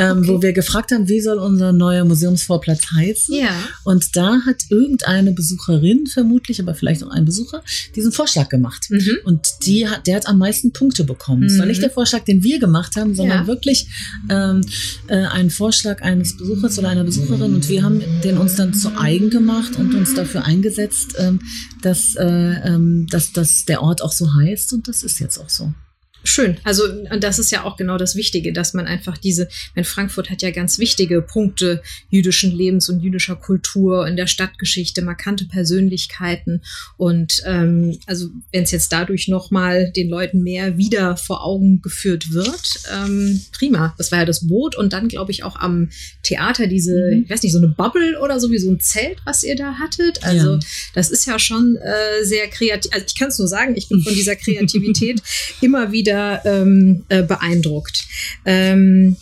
[0.00, 0.28] ähm, okay.
[0.28, 3.34] wo wir gefragt haben, wie soll unser neuer Museumsvorplatz heißen.
[3.34, 3.50] Ja.
[3.84, 7.62] Und da hat irgendeine Besucherin, vermutlich, aber vielleicht auch ein Besucher,
[7.94, 8.86] diesen Vorschlag gemacht.
[8.90, 9.18] Mhm.
[9.24, 11.44] Und die hat, der hat am meisten Punkte bekommen.
[11.44, 11.82] Es war nicht mhm.
[11.82, 13.46] der Vorschlag, den wir gemacht haben, sondern ja.
[13.46, 13.88] wirklich
[14.28, 14.62] ähm,
[15.08, 17.54] äh, ein Vorschlag eines Besuchers oder einer Besucherin.
[17.54, 21.40] Und wir haben den uns dann zu eigen gemacht und uns dafür eingesetzt, ähm,
[21.82, 25.48] dass äh, ähm, dass, dass der Ort auch so heißt und das ist jetzt auch
[25.48, 25.72] so.
[26.22, 26.58] Schön.
[26.64, 26.84] Also
[27.18, 30.50] das ist ja auch genau das Wichtige, dass man einfach diese, wenn Frankfurt hat ja
[30.50, 36.62] ganz wichtige Punkte jüdischen Lebens und jüdischer Kultur in der Stadtgeschichte, markante Persönlichkeiten
[36.98, 42.32] und ähm, also wenn es jetzt dadurch nochmal den Leuten mehr wieder vor Augen geführt
[42.32, 43.94] wird, ähm, prima.
[43.96, 45.88] Das war ja das Boot und dann glaube ich auch am
[46.22, 47.22] Theater diese, mhm.
[47.24, 49.78] ich weiß nicht, so eine Bubble oder so wie so ein Zelt, was ihr da
[49.78, 50.22] hattet.
[50.22, 50.58] Also ja.
[50.94, 52.92] das ist ja schon äh, sehr kreativ.
[52.92, 55.22] Also ich kann es nur sagen, ich bin von dieser Kreativität
[55.62, 58.04] immer wieder wieder ähm, äh, beeindruckt.
[58.44, 59.16] Ähm,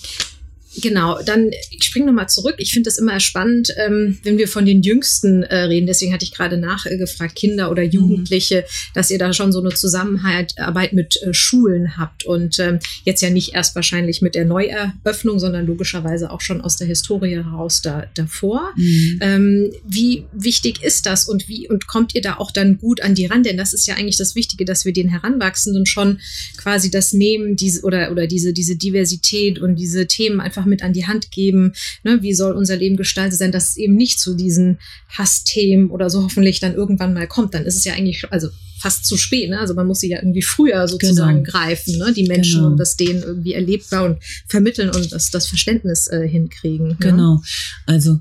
[0.76, 2.56] Genau, dann ich springe nochmal zurück.
[2.58, 5.86] Ich finde das immer spannend, ähm, wenn wir von den Jüngsten äh, reden.
[5.86, 8.92] Deswegen hatte ich gerade nachgefragt, Kinder oder Jugendliche, mhm.
[8.94, 12.24] dass ihr da schon so eine Zusammenarbeit mit äh, Schulen habt.
[12.24, 16.76] Und ähm, jetzt ja nicht erst wahrscheinlich mit der Neueröffnung, sondern logischerweise auch schon aus
[16.76, 18.72] der Historie heraus da, davor.
[18.76, 19.18] Mhm.
[19.20, 23.14] Ähm, wie wichtig ist das und wie und kommt ihr da auch dann gut an
[23.14, 23.42] die ran?
[23.42, 26.20] Denn das ist ja eigentlich das Wichtige, dass wir den Heranwachsenden schon
[26.56, 30.92] quasi das nehmen, diese oder, oder diese, diese Diversität und diese Themen einfach mit an
[30.92, 31.72] die Hand geben.
[32.04, 32.22] Ne?
[32.22, 34.78] Wie soll unser Leben gestaltet sein, dass es eben nicht zu diesen
[35.10, 37.54] Hassthemen oder so hoffentlich dann irgendwann mal kommt.
[37.54, 39.50] Dann ist es ja eigentlich, also fast zu spät.
[39.50, 39.58] Ne?
[39.58, 41.50] Also man muss sie ja irgendwie früher sozusagen genau.
[41.50, 42.12] greifen, ne?
[42.12, 42.70] die Menschen genau.
[42.70, 46.88] und das denen irgendwie erlebbar und vermitteln und das, das Verständnis äh, hinkriegen.
[46.88, 46.96] Ne?
[47.00, 47.34] Genau.
[47.34, 47.40] Ne?
[47.86, 48.20] Also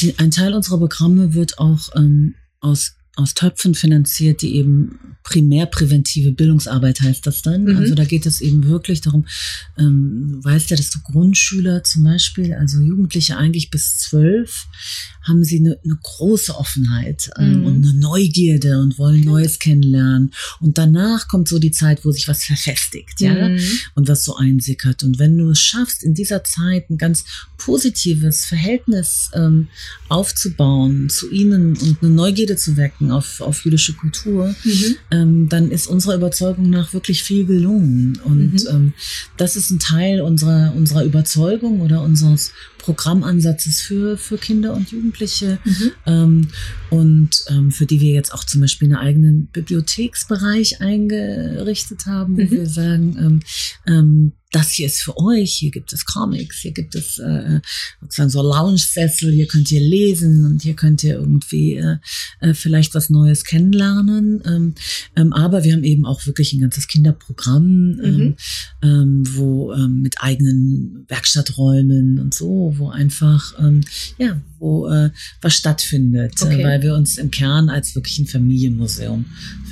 [0.00, 6.32] die, ein Teil unserer Programme wird auch ähm, aus aus Töpfen finanziert, die eben primärpräventive
[6.32, 7.64] Bildungsarbeit heißt das dann.
[7.64, 7.76] Mhm.
[7.76, 9.26] Also da geht es eben wirklich darum,
[9.78, 14.66] ähm, du weißt ja, dass du Grundschüler zum Beispiel, also Jugendliche eigentlich bis zwölf,
[15.26, 17.66] haben sie eine, eine große Offenheit ähm, mhm.
[17.66, 19.28] und eine Neugierde und wollen okay.
[19.28, 20.32] Neues kennenlernen.
[20.60, 23.60] Und danach kommt so die Zeit, wo sich was verfestigt, ja, mhm.
[23.94, 25.02] und was so einsickert.
[25.02, 27.24] Und wenn du es schaffst, in dieser Zeit ein ganz
[27.58, 29.68] positives Verhältnis ähm,
[30.08, 34.96] aufzubauen zu ihnen und eine Neugierde zu wecken auf, auf jüdische Kultur, mhm.
[35.10, 38.20] ähm, dann ist unserer Überzeugung nach wirklich viel gelungen.
[38.24, 38.68] Und mhm.
[38.70, 38.92] ähm,
[39.36, 45.15] das ist ein Teil unserer, unserer Überzeugung oder unseres Programmansatzes für, für Kinder und Jugendliche
[45.64, 45.92] mhm.
[46.06, 46.48] ähm,
[46.90, 52.42] und ähm, für die wir jetzt auch zum Beispiel einen eigenen Bibliotheksbereich eingerichtet haben, wo
[52.42, 52.50] mhm.
[52.50, 53.40] wir sagen, ähm,
[53.86, 57.60] ähm, das hier ist für euch, hier gibt es Comics, hier gibt es äh,
[58.00, 61.96] sozusagen so Lounge-Sessel, hier könnt ihr lesen und hier könnt ihr irgendwie äh,
[62.40, 64.42] äh, vielleicht was Neues kennenlernen.
[64.46, 64.74] Ähm,
[65.16, 68.36] ähm, aber wir haben eben auch wirklich ein ganzes Kinderprogramm, ähm, mhm.
[68.82, 73.82] ähm, wo ähm, mit eigenen Werkstatträumen und so, wo einfach, ähm,
[74.18, 75.10] ja, wo äh,
[75.42, 76.60] was stattfindet, äh, okay.
[76.60, 79.24] äh, weil wir uns im Kern als wirklich ein Familienmuseum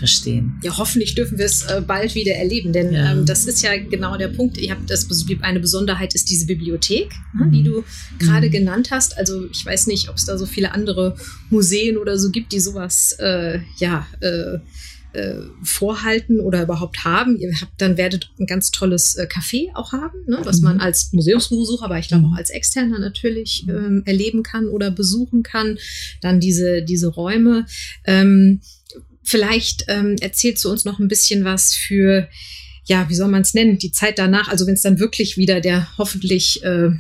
[0.04, 0.60] verstehen.
[0.62, 3.12] Ja, hoffentlich dürfen wir es äh, bald wieder erleben, denn ja.
[3.12, 4.58] ähm, das ist ja genau der Punkt.
[4.58, 5.08] Ihr habt das
[5.40, 7.52] eine Besonderheit ist diese Bibliothek, ne, mhm.
[7.52, 7.84] die du
[8.18, 8.52] gerade mhm.
[8.52, 9.16] genannt hast.
[9.16, 11.16] Also ich weiß nicht, ob es da so viele andere
[11.48, 14.58] Museen oder so gibt, die sowas äh, ja äh,
[15.14, 17.38] äh, vorhalten oder überhaupt haben.
[17.38, 20.64] Ihr habt dann werdet ein ganz tolles äh, Café auch haben, ne, was mhm.
[20.64, 22.32] man als Museumsbesucher, aber ich glaube mhm.
[22.32, 25.78] auch als Externer natürlich ähm, erleben kann oder besuchen kann.
[26.20, 27.64] Dann diese, diese Räume.
[28.04, 28.60] Ähm,
[29.24, 32.28] vielleicht ähm, erzählst du uns noch ein bisschen was für
[32.86, 35.60] ja, wie soll man es nennen, die Zeit danach, also wenn es dann wirklich wieder
[35.60, 36.90] der hoffentlich äh,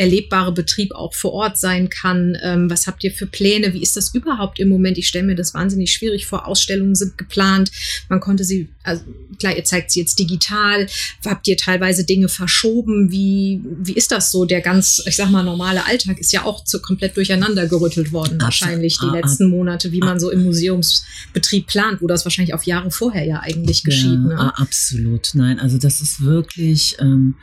[0.00, 2.36] erlebbare Betrieb auch vor Ort sein kann.
[2.42, 3.74] Ähm, was habt ihr für Pläne?
[3.74, 4.96] Wie ist das überhaupt im Moment?
[4.96, 6.46] Ich stelle mir das wahnsinnig schwierig vor.
[6.46, 7.70] Ausstellungen sind geplant.
[8.08, 9.02] Man konnte sie, also
[9.38, 10.86] klar, ihr zeigt sie jetzt digital.
[11.24, 13.12] Habt ihr teilweise Dinge verschoben?
[13.12, 14.46] Wie, wie ist das so?
[14.46, 18.40] Der ganz, ich sag mal, normale Alltag ist ja auch zu, komplett durcheinander gerüttelt worden,
[18.40, 18.42] Absolut.
[18.42, 22.90] wahrscheinlich die letzten Monate, wie man so im Museumsbetrieb plant, wo das wahrscheinlich auf Jahre
[22.90, 24.12] vorher ja eigentlich geschieht.
[24.12, 24.58] Ja, ne?
[24.58, 25.32] Absolut.
[25.34, 27.34] Nein, also das ist wirklich ähm,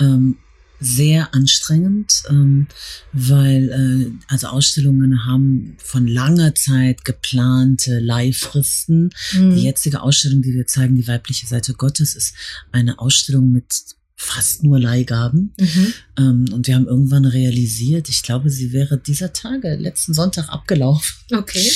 [0.00, 0.36] ähm,
[0.80, 2.66] sehr anstrengend, ähm,
[3.12, 9.10] weil äh, also Ausstellungen haben von langer Zeit geplante Leihfristen.
[9.32, 9.54] Mhm.
[9.54, 12.34] Die jetzige Ausstellung, die wir zeigen, die weibliche Seite Gottes, ist
[12.72, 13.66] eine Ausstellung mit
[14.16, 15.54] fast nur Leihgaben.
[15.58, 15.94] Mhm.
[16.20, 21.14] Ähm, und wir haben irgendwann realisiert, ich glaube, sie wäre dieser Tage, letzten Sonntag abgelaufen.
[21.32, 21.70] Okay.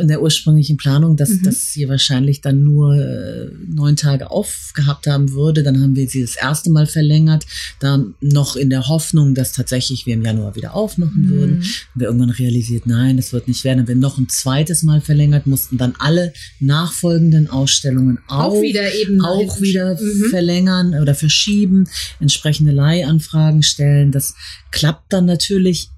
[0.00, 1.42] In der ursprünglichen Planung, dass, mhm.
[1.44, 5.62] dass sie wahrscheinlich dann nur äh, neun Tage aufgehabt haben würde.
[5.62, 7.46] Dann haben wir sie das erste Mal verlängert.
[7.78, 11.30] Dann noch in der Hoffnung, dass tatsächlich wir im Januar wieder aufmachen mhm.
[11.30, 11.62] würden.
[11.62, 13.78] Haben wir irgendwann realisiert, nein, das wird nicht werden.
[13.78, 18.62] Dann haben wir noch ein zweites Mal verlängert, mussten dann alle nachfolgenden Ausstellungen auch, auch
[18.62, 20.24] wieder eben auch wieder mhm.
[20.30, 21.88] verlängern oder verschieben schieben,
[22.20, 24.12] entsprechende Leihanfragen stellen.
[24.12, 24.34] Das
[24.70, 25.90] klappt dann natürlich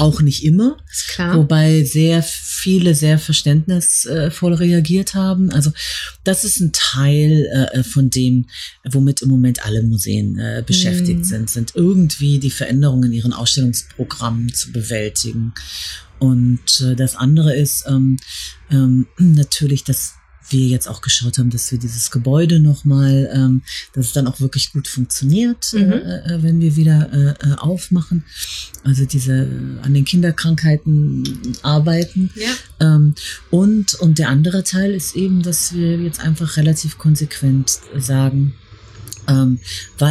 [0.00, 0.78] auch nicht immer,
[1.34, 5.52] wobei sehr viele sehr verständnisvoll reagiert haben.
[5.52, 5.72] Also
[6.24, 8.46] das ist ein Teil äh, von dem,
[8.90, 11.24] womit im Moment alle Museen äh, beschäftigt mm.
[11.24, 15.52] sind, sind irgendwie die Veränderungen in ihren Ausstellungsprogrammen zu bewältigen.
[16.18, 18.18] Und äh, das andere ist ähm,
[18.70, 20.14] ähm, natürlich das
[20.48, 24.40] wir jetzt auch geschaut haben, dass wir dieses Gebäude nochmal, ähm, dass es dann auch
[24.40, 25.92] wirklich gut funktioniert, mhm.
[25.92, 28.24] äh, äh, wenn wir wieder äh, äh aufmachen.
[28.84, 31.24] Also diese äh, an den Kinderkrankheiten
[31.62, 32.30] arbeiten.
[32.34, 32.94] Ja.
[32.94, 33.14] Ähm,
[33.50, 38.54] und, und der andere Teil ist eben, dass wir jetzt einfach relativ konsequent sagen,
[39.28, 39.58] ähm,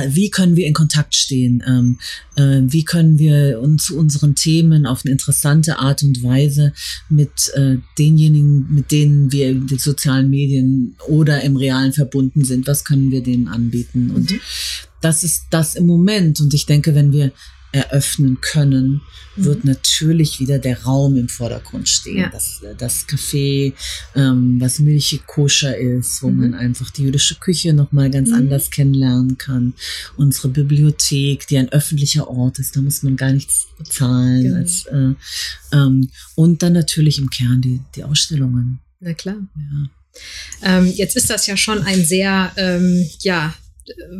[0.09, 1.63] wie können wir in Kontakt stehen?
[1.67, 1.99] Ähm,
[2.35, 6.73] äh, wie können wir uns zu unseren Themen auf eine interessante Art und Weise
[7.09, 12.67] mit äh, denjenigen, mit denen wir in den sozialen Medien oder im Realen verbunden sind,
[12.67, 14.11] was können wir denen anbieten?
[14.11, 14.39] Und mhm.
[15.01, 16.39] das ist das im Moment.
[16.39, 17.31] Und ich denke, wenn wir
[17.71, 19.01] eröffnen können,
[19.35, 19.71] wird mhm.
[19.71, 22.17] natürlich wieder der Raum im Vordergrund stehen.
[22.17, 22.29] Ja.
[22.29, 23.73] Das, das Café,
[24.15, 26.37] ähm, was milchig koscher ist, wo mhm.
[26.37, 28.35] man einfach die jüdische Küche nochmal ganz mhm.
[28.35, 29.73] anders kennenlernen kann.
[30.17, 34.43] Unsere Bibliothek, die ein öffentlicher Ort ist, da muss man gar nichts bezahlen.
[34.43, 34.57] Genau.
[34.57, 35.13] Als, äh,
[35.71, 38.79] ähm, und dann natürlich im Kern die, die Ausstellungen.
[38.99, 39.37] Na klar.
[39.55, 40.79] Ja.
[40.79, 43.53] Ähm, jetzt ist das ja schon ein sehr, ähm, ja,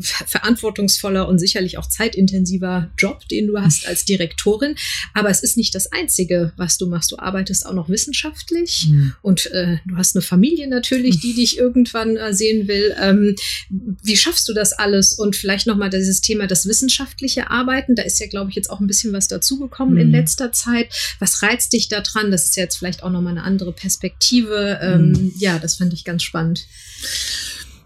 [0.01, 4.75] verantwortungsvoller und sicherlich auch zeitintensiver Job, den du hast als Direktorin.
[5.13, 7.12] Aber es ist nicht das Einzige, was du machst.
[7.12, 9.13] Du arbeitest auch noch wissenschaftlich mhm.
[9.21, 12.95] und äh, du hast eine Familie natürlich, die dich irgendwann äh, sehen will.
[12.99, 13.36] Ähm,
[13.69, 15.13] wie schaffst du das alles?
[15.13, 17.95] Und vielleicht nochmal dieses Thema, das wissenschaftliche Arbeiten.
[17.95, 20.01] Da ist ja, glaube ich, jetzt auch ein bisschen was dazugekommen mhm.
[20.01, 20.88] in letzter Zeit.
[21.19, 22.32] Was reizt dich daran?
[22.32, 24.79] Das ist jetzt vielleicht auch nochmal eine andere Perspektive.
[24.82, 25.34] Ähm, mhm.
[25.39, 26.65] Ja, das fand ich ganz spannend.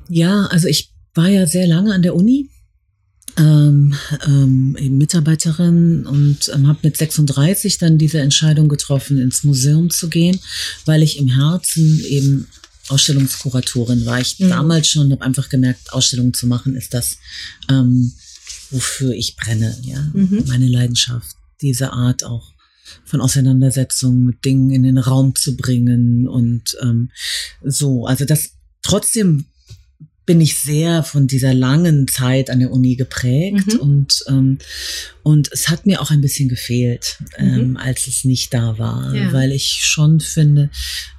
[0.09, 2.49] Ja, also ich war ja sehr lange an der Uni,
[3.38, 3.95] ähm,
[4.26, 10.10] ähm, eben Mitarbeiterin und ähm, habe mit 36 dann diese Entscheidung getroffen, ins Museum zu
[10.10, 10.39] gehen,
[10.86, 12.47] weil ich im Herzen eben
[12.89, 14.19] Ausstellungskuratorin war.
[14.19, 14.49] Ich mhm.
[14.49, 17.17] damals schon habe einfach gemerkt, Ausstellungen zu machen ist das,
[17.69, 18.13] ähm,
[18.69, 20.43] wofür ich brenne, ja, mhm.
[20.47, 22.54] meine Leidenschaft, diese Art auch
[23.06, 27.10] von Auseinandersetzungen mit Dingen in den Raum zu bringen und ähm,
[27.63, 28.06] so.
[28.06, 29.45] Also das trotzdem
[30.25, 33.79] bin ich sehr von dieser langen Zeit an der Uni geprägt mhm.
[33.79, 34.57] und ähm,
[35.21, 37.45] und es hat mir auch ein bisschen gefehlt, mhm.
[37.45, 39.31] ähm, als es nicht da war, ja.
[39.33, 40.69] weil ich schon finde,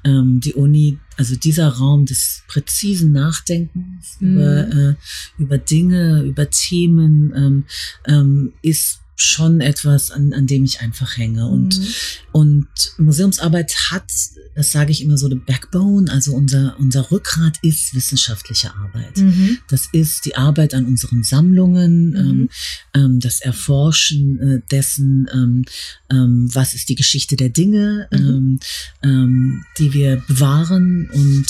[0.05, 4.35] ähm, die Uni, also dieser Raum des präzisen Nachdenkens mhm.
[4.35, 4.95] über äh,
[5.38, 7.64] über Dinge, über Themen ähm,
[8.07, 11.46] ähm, ist schon etwas, an, an dem ich einfach hänge.
[11.46, 11.87] Und, mhm.
[12.33, 14.11] und Museumsarbeit hat,
[14.57, 19.16] das sage ich immer so, the backbone, also unser, unser Rückgrat ist wissenschaftliche Arbeit.
[19.16, 19.59] Mhm.
[19.68, 22.16] Das ist die Arbeit an unseren Sammlungen, mhm.
[22.16, 22.48] ähm,
[22.94, 25.64] ähm, das Erforschen äh, dessen, ähm,
[26.11, 28.18] ähm, was ist die Geschichte der Dinge, mhm.
[28.18, 28.61] ähm,
[29.03, 31.09] ähm, die wir bewahren.
[31.11, 31.44] Und,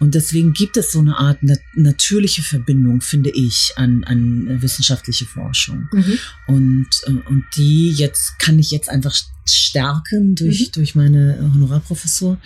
[0.00, 5.24] und deswegen gibt es so eine Art nat natürliche Verbindung, finde ich, an, an wissenschaftliche
[5.24, 5.88] Forschung.
[5.92, 6.18] Mhm.
[6.46, 9.14] Und und, äh, und die jetzt kann ich jetzt einfach
[9.46, 10.72] stärken durch, mhm.
[10.72, 12.38] durch meine Honorarprofessur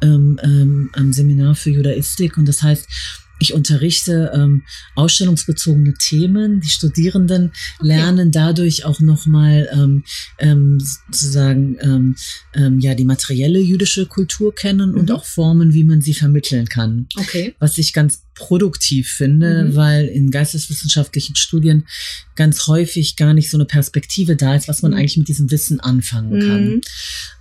[0.00, 2.36] ähm, ähm, am Seminar für Judaistik.
[2.38, 2.86] Und das heißt,
[3.38, 4.62] ich unterrichte ähm,
[4.94, 6.60] ausstellungsbezogene Themen.
[6.60, 7.86] Die Studierenden okay.
[7.86, 10.04] lernen dadurch auch nochmal ähm,
[10.38, 12.16] ähm, sozusagen ähm,
[12.54, 14.98] ähm, ja die materielle jüdische Kultur kennen mhm.
[14.98, 17.06] und auch Formen, wie man sie vermitteln kann.
[17.16, 17.54] Okay.
[17.58, 19.76] Was ich ganz produktiv finde, mhm.
[19.76, 21.86] weil in geisteswissenschaftlichen Studien
[22.34, 24.98] ganz häufig gar nicht so eine Perspektive da ist, was man mhm.
[24.98, 26.80] eigentlich mit diesem Wissen anfangen kann.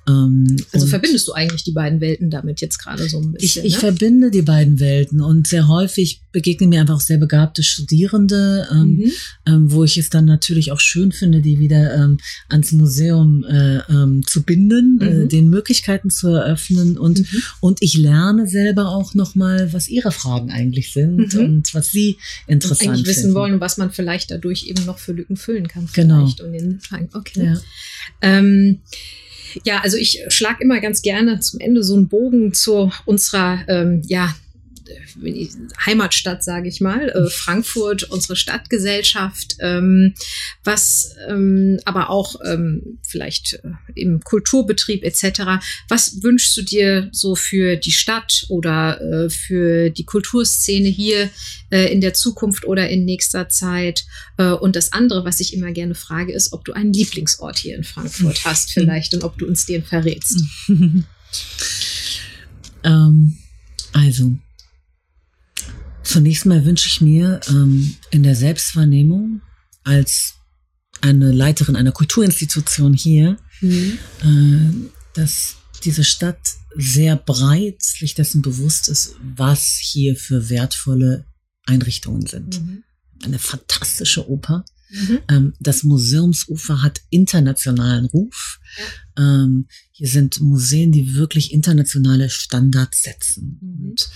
[0.07, 3.65] Ähm, also verbindest du eigentlich die beiden Welten damit jetzt gerade so ein bisschen?
[3.65, 3.79] Ich, ich ne?
[3.79, 8.97] verbinde die beiden Welten und sehr häufig begegnen mir einfach auch sehr begabte Studierende, ähm,
[8.97, 9.11] mhm.
[9.47, 12.17] ähm, wo ich es dann natürlich auch schön finde, die wieder ähm,
[12.49, 15.21] ans Museum äh, ähm, zu binden, äh, mhm.
[15.23, 17.41] äh, den Möglichkeiten zu eröffnen und, mhm.
[17.61, 21.39] und ich lerne selber auch nochmal, was ihre Fragen eigentlich sind mhm.
[21.39, 25.13] und was sie interessant und eigentlich wissen wollen, was man vielleicht dadurch eben noch für
[25.13, 25.89] Lücken füllen kann.
[25.93, 26.29] Genau.
[27.13, 27.55] Okay.
[28.21, 28.39] Ja.
[29.63, 34.01] Ja, also ich schlage immer ganz gerne zum Ende so einen Bogen zu unserer ähm,
[34.07, 34.35] ja,
[35.85, 40.13] Heimatstadt, sage ich mal, äh, Frankfurt, unsere Stadtgesellschaft, ähm,
[40.63, 45.63] was ähm, aber auch ähm, vielleicht äh, im Kulturbetrieb etc.
[45.89, 51.29] Was wünschst du dir so für die Stadt oder äh, für die Kulturszene hier
[51.71, 54.05] äh, in der Zukunft oder in nächster Zeit?
[54.37, 57.75] Äh, und das andere, was ich immer gerne frage, ist, ob du einen Lieblingsort hier
[57.75, 60.41] in Frankfurt hast vielleicht und ob du uns den verrätst.
[62.83, 63.37] ähm,
[63.93, 64.37] also
[66.05, 69.41] Zunächst mal wünsche ich mir ähm, in der Selbstwahrnehmung
[69.83, 70.35] als
[71.01, 73.97] eine Leiterin einer Kulturinstitution hier, mhm.
[74.21, 76.39] äh, dass diese Stadt
[76.75, 81.25] sehr breit sich dessen bewusst ist, was hier für wertvolle
[81.65, 82.61] Einrichtungen sind.
[82.61, 82.83] Mhm.
[83.23, 84.63] Eine fantastische Oper.
[84.91, 85.19] Mhm.
[85.27, 88.59] Ähm, das Museumsufer hat internationalen Ruf.
[89.17, 89.43] Ja.
[89.43, 93.59] Ähm, hier sind Museen, die wirklich internationale Standards setzen.
[93.59, 93.89] Mhm.
[93.89, 94.09] Und,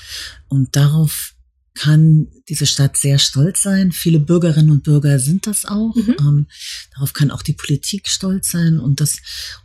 [0.50, 1.34] und darauf
[1.76, 3.92] kann diese Stadt sehr stolz sein.
[3.92, 5.96] Viele Bürgerinnen und Bürger sind das auch.
[5.96, 6.16] Mhm.
[6.20, 6.48] Ähm,
[6.94, 9.18] darauf kann auch die Politik stolz sein und das,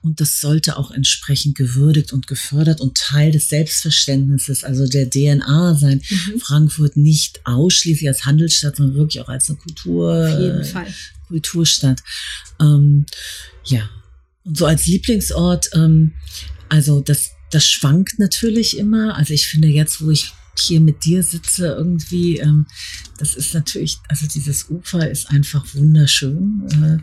[0.03, 5.75] und das sollte auch entsprechend gewürdigt und gefördert und Teil des Selbstverständnisses, also der DNA
[5.75, 6.03] sein.
[6.09, 6.41] Mhm.
[6.41, 10.29] Frankfurt nicht ausschließlich als Handelsstadt, sondern wirklich auch als eine Kultur.
[11.27, 12.03] Kulturstadt.
[12.61, 13.07] Ähm,
[13.65, 13.89] ja.
[14.45, 16.13] Und so als Lieblingsort, ähm,
[16.69, 19.17] also das, das schwankt natürlich immer.
[19.17, 22.67] Also ich finde jetzt, wo ich hier mit dir sitze irgendwie, ähm,
[23.19, 27.01] das ist natürlich, also dieses Ufer ist einfach wunderschön.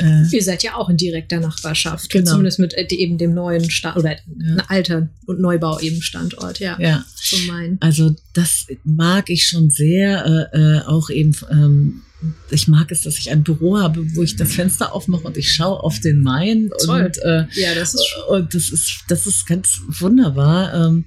[0.00, 2.30] Äh, äh, Ihr seid ja auch in direkter Nachbarschaft, genau.
[2.30, 4.64] zumindest mit äh, eben dem neuen Stand oder ja.
[4.68, 6.78] alter und Neubau eben Standort, ja.
[6.80, 7.04] Ja.
[7.14, 7.78] So mein.
[7.80, 11.36] Also das mag ich schon sehr, äh, äh, auch eben.
[11.50, 12.02] Ähm,
[12.50, 15.52] ich mag es, dass ich ein Büro habe, wo ich das Fenster aufmache und ich
[15.52, 16.70] schaue auf den Main.
[16.84, 17.06] Toll.
[17.06, 20.72] Und, äh, ja, das ist, und das ist, das ist ganz wunderbar.
[20.72, 21.04] Ähm,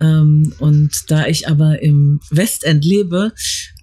[0.00, 3.32] ähm, und da ich aber im Westend lebe,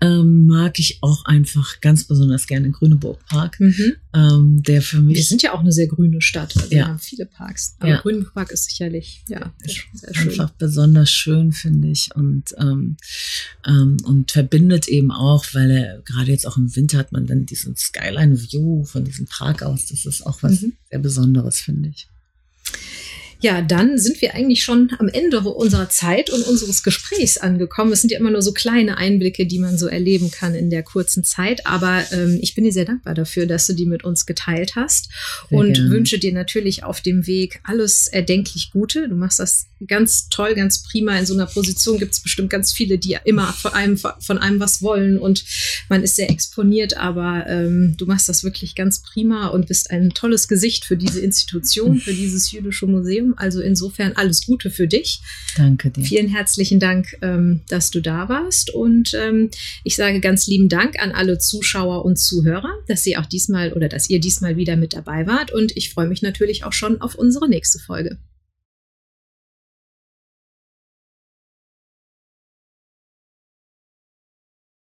[0.01, 3.93] ähm, mag ich auch einfach ganz besonders gerne den Grüneburg Park, mhm.
[4.13, 5.17] ähm, der für mich.
[5.17, 6.56] Wir sind ja auch eine sehr grüne Stadt.
[6.56, 6.77] Also ja.
[6.77, 7.75] Wir haben viele Parks.
[7.80, 8.01] Aber ja.
[8.01, 10.30] Grüneburg Park ist sicherlich, ja, sehr, sehr schön.
[10.32, 12.10] Einfach besonders schön, finde ich.
[12.15, 12.97] Und, ähm,
[13.65, 17.45] ähm, und verbindet eben auch, weil er gerade jetzt auch im Winter hat man dann
[17.45, 19.88] diesen Skyline View von diesem Park aus.
[19.88, 20.73] Das ist auch was mhm.
[20.89, 22.08] sehr Besonderes, finde ich.
[23.39, 27.91] Ja, dann sind wir eigentlich schon am Ende unserer Zeit und unseres Gesprächs angekommen.
[27.91, 30.82] Es sind ja immer nur so kleine Einblicke, die man so erleben kann in der
[30.82, 31.67] kurzen Zeit.
[31.67, 35.10] Aber ähm, ich bin dir sehr dankbar dafür, dass du die mit uns geteilt hast
[35.50, 35.89] sehr und gerne.
[35.91, 39.08] wünsche dir natürlich auf dem Weg alles erdenklich Gute.
[39.08, 41.17] Du machst das ganz toll, ganz prima.
[41.19, 44.60] In so einer Position gibt es bestimmt ganz viele, die immer von einem, von einem
[44.60, 45.45] was wollen und
[45.89, 46.97] man ist sehr exponiert.
[46.97, 51.19] Aber ähm, du machst das wirklich ganz prima und bist ein tolles Gesicht für diese
[51.19, 53.27] Institution, für dieses jüdische Museum.
[53.38, 55.22] Also insofern alles Gute für dich.
[55.56, 56.04] Danke dir.
[56.04, 58.74] Vielen herzlichen Dank, ähm, dass du da warst.
[58.74, 59.50] Und ähm,
[59.84, 63.90] ich sage ganz lieben Dank an alle Zuschauer und Zuhörer, dass sie auch diesmal oder
[63.90, 65.54] dass ihr diesmal wieder mit dabei wart.
[65.54, 68.18] Und ich freue mich natürlich auch schon auf unsere nächste Folge.